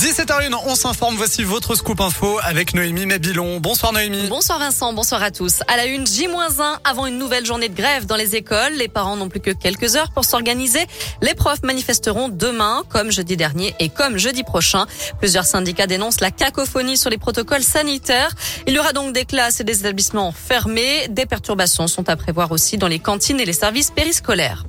[0.00, 1.16] 17h01, on s'informe.
[1.16, 3.60] Voici votre scoop info avec Noémie Mabilon.
[3.60, 4.28] Bonsoir Noémie.
[4.28, 5.60] Bonsoir Vincent, bonsoir à tous.
[5.68, 8.72] À la une, J-1 avant une nouvelle journée de grève dans les écoles.
[8.78, 10.86] Les parents n'ont plus que quelques heures pour s'organiser.
[11.20, 14.86] Les profs manifesteront demain, comme jeudi dernier et comme jeudi prochain.
[15.18, 18.30] Plusieurs syndicats dénoncent la cacophonie sur les protocoles sanitaires.
[18.66, 21.08] Il y aura donc des classes et des établissements fermés.
[21.08, 24.64] Des perturbations sont à prévoir aussi dans les cantines et les services périscolaires.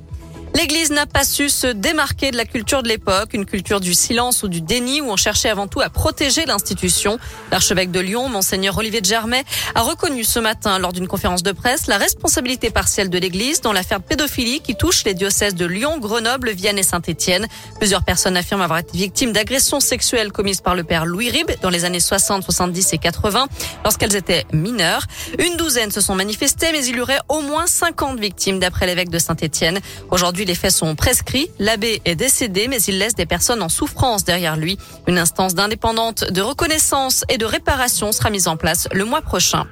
[0.54, 4.42] L'Église n'a pas su se démarquer de la culture de l'époque, une culture du silence
[4.42, 7.18] ou du déni où on cherchait avant tout à protéger l'institution.
[7.50, 9.44] L'archevêque de Lyon, monseigneur Olivier de Germay,
[9.74, 13.72] a reconnu ce matin lors d'une conférence de presse la responsabilité partielle de l'Église dans
[13.72, 17.46] l'affaire pédophilie qui touche les diocèses de Lyon, Grenoble, Vienne et Saint-Étienne.
[17.78, 21.70] Plusieurs personnes affirment avoir été victimes d'agressions sexuelles commises par le père Louis Rib dans
[21.70, 23.46] les années 60, 70 et 80
[23.84, 25.06] lorsqu'elles étaient mineures.
[25.38, 29.10] Une douzaine se sont manifestées, mais il y aurait au moins 50 victimes d'après l'évêque
[29.10, 29.80] de Saint-Étienne.
[30.10, 31.50] Aujourd'hui, les faits sont prescrits.
[31.58, 34.78] L'abbé est décédé, mais il laisse des personnes en souffrance derrière lui.
[35.06, 39.66] Une instance d'indépendante de reconnaissance et de réparation sera mise en place le mois prochain.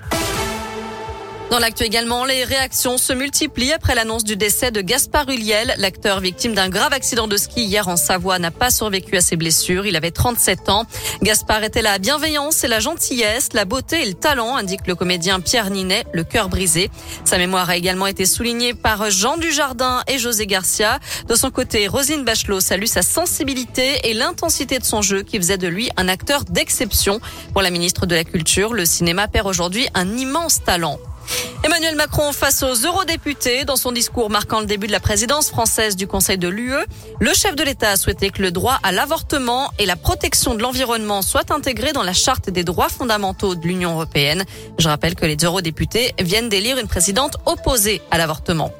[1.50, 5.74] Dans l'actu également, les réactions se multiplient après l'annonce du décès de Gaspard Huliel.
[5.78, 9.34] L'acteur victime d'un grave accident de ski hier en Savoie n'a pas survécu à ses
[9.34, 9.84] blessures.
[9.84, 10.86] Il avait 37 ans.
[11.22, 15.40] Gaspard était la bienveillance et la gentillesse, la beauté et le talent, indique le comédien
[15.40, 16.88] Pierre Ninet, le cœur brisé.
[17.24, 21.00] Sa mémoire a également été soulignée par Jean Dujardin et José Garcia.
[21.26, 25.58] De son côté, Rosine Bachelot salue sa sensibilité et l'intensité de son jeu qui faisait
[25.58, 27.20] de lui un acteur d'exception.
[27.52, 31.00] Pour la ministre de la Culture, le cinéma perd aujourd'hui un immense talent.
[31.62, 33.64] Emmanuel Macron face aux eurodéputés.
[33.64, 36.72] Dans son discours marquant le début de la présidence française du Conseil de l'UE,
[37.20, 40.62] le chef de l'État a souhaité que le droit à l'avortement et la protection de
[40.62, 44.44] l'environnement soient intégrés dans la charte des droits fondamentaux de l'Union européenne.
[44.78, 48.72] Je rappelle que les eurodéputés viennent d'élire une présidente opposée à l'avortement.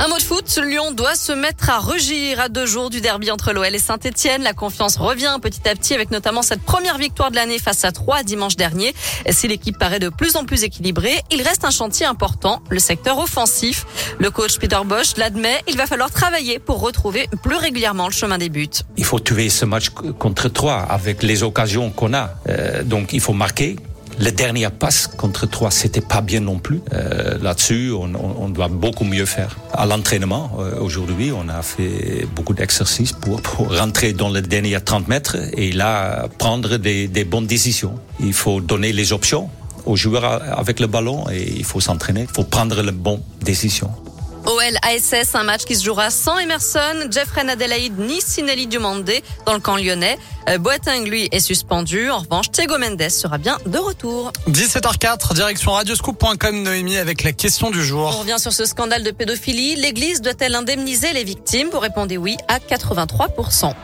[0.00, 3.32] Un mot de foot, Lyon doit se mettre à rugir à deux jours du derby
[3.32, 4.44] entre l'OL et Saint-Etienne.
[4.44, 7.90] La confiance revient petit à petit avec notamment cette première victoire de l'année face à
[7.90, 8.94] Troyes dimanche dernier.
[9.28, 13.18] Si l'équipe paraît de plus en plus équilibrée, il reste un chantier important, le secteur
[13.18, 13.86] offensif.
[14.20, 18.38] Le coach Peter Bosch l'admet, il va falloir travailler pour retrouver plus régulièrement le chemin
[18.38, 18.68] des buts.
[18.96, 22.30] Il faut tuer ce match contre Troyes avec les occasions qu'on a.
[22.48, 23.74] Euh, donc il faut marquer,
[24.20, 26.80] le dernier passe contre trois, c'était pas bien non plus.
[26.92, 29.56] Euh, Là-dessus, on, on, doit beaucoup mieux faire.
[29.72, 34.80] À l'entraînement, euh, aujourd'hui, on a fait beaucoup d'exercices pour, pour rentrer dans les derniers
[34.80, 37.94] 30 mètres et là, prendre des, des bonnes décisions.
[38.20, 39.48] Il faut donner les options
[39.86, 42.22] aux joueurs avec le ballon et il faut s'entraîner.
[42.22, 43.90] Il faut prendre les bonnes décisions.
[44.48, 49.52] OL ASS, un match qui se jouera sans Emerson, Jeffrey Adelaide ni Sinelli Dumandé dans
[49.52, 50.18] le camp lyonnais.
[50.48, 52.08] Euh, Boateng, lui, est suspendu.
[52.08, 54.32] En revanche, Thiago Mendes sera bien de retour.
[54.48, 58.14] 17h04, direction radioscoop.com, Noémie, avec la question du jour.
[58.16, 59.76] On revient sur ce scandale de pédophilie.
[59.76, 61.68] L'église doit-elle indemniser les victimes?
[61.70, 63.74] Vous répondez oui à 83%.